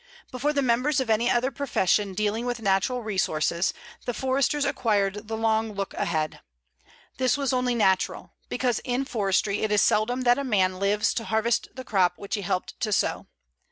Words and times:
Before 0.31 0.51
the 0.51 0.63
members 0.63 0.99
of 0.99 1.11
any 1.11 1.29
other 1.29 1.51
profession 1.51 2.15
dealing 2.15 2.43
with 2.47 2.59
natural 2.59 3.03
resources, 3.03 3.71
the 4.05 4.15
Foresters 4.15 4.65
acquired 4.65 5.27
the 5.27 5.37
long 5.37 5.73
look 5.73 5.93
ahead. 5.93 6.41
This 7.17 7.37
was 7.37 7.53
only 7.53 7.75
natural, 7.75 8.33
because 8.49 8.79
in 8.83 9.05
forestry 9.05 9.61
it 9.61 9.71
is 9.71 9.83
seldom 9.83 10.21
that 10.21 10.39
a 10.39 10.43
man 10.43 10.79
lives 10.79 11.13
to 11.13 11.25
harvest 11.25 11.67
the 11.75 11.83
crop 11.83 12.13
which 12.17 12.33
he 12.33 12.41
helped 12.41 12.79
to 12.79 12.91
sow. 12.91 13.27